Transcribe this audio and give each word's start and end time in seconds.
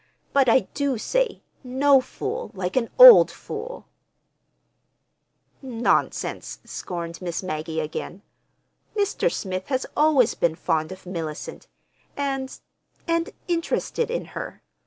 "But 0.33 0.49
I 0.49 0.61
do 0.73 0.97
say, 0.97 1.43
'No 1.63 2.01
fool 2.01 2.49
like 2.55 2.75
an 2.75 2.89
old 2.97 3.29
fool'!" 3.29 3.85
"Nonsense!" 5.61 6.57
scorned 6.65 7.21
Miss 7.21 7.43
Maggie 7.43 7.79
again. 7.79 8.23
"Mr. 8.97 9.31
Smith 9.31 9.67
has 9.67 9.85
always 9.95 10.33
been 10.33 10.55
fond 10.55 10.91
of 10.91 11.05
Mellicent, 11.05 11.67
and—and 12.17 13.29
interested 13.47 14.09
in 14.09 14.25
her. 14.33 14.63